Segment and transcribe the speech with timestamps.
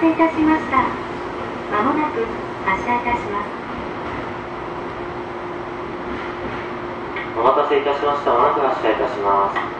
[0.00, 0.78] せいたしました
[1.70, 2.24] まもなく
[2.64, 3.60] 発車いたします
[7.38, 8.32] お待たせいたしました。
[8.32, 9.79] まもなく発車いたします。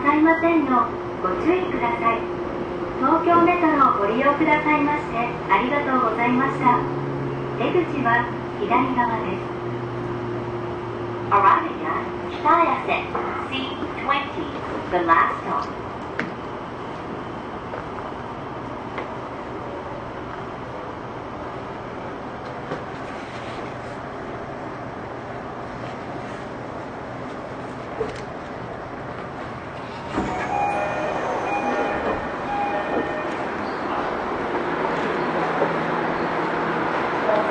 [0.00, 0.88] れ物なさいませんよう
[1.22, 2.20] ご注意ください。
[3.00, 5.16] 東京メトロをご利用くださいまして
[5.50, 6.80] ありがとうございました。
[7.58, 8.24] 出口は
[8.60, 9.40] 左側です。
[11.30, 13.04] Arriving at 北綾瀬
[13.50, 14.50] C20
[14.90, 15.68] The last stop「